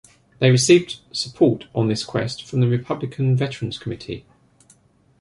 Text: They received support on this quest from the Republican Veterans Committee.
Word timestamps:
They 0.39 0.49
received 0.49 0.97
support 1.11 1.65
on 1.75 1.87
this 1.87 2.03
quest 2.03 2.43
from 2.49 2.59
the 2.59 2.65
Republican 2.67 3.35
Veterans 3.37 3.77
Committee. 3.77 4.25